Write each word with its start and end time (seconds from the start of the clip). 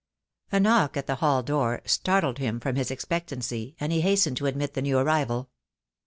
A 0.51 0.59
knock 0.59 0.97
at 0.97 1.05
the 1.05 1.17
hall 1.17 1.43
door 1.43 1.83
startled 1.85 2.39
him 2.39 2.59
from 2.59 2.75
his 2.75 2.89
expectancy, 2.89 3.75
and 3.79 3.91
he 3.91 4.01
hastened 4.01 4.37
to 4.37 4.47
admit 4.47 4.73
the 4.73 4.81
new 4.81 4.97
arrival. 4.97 5.51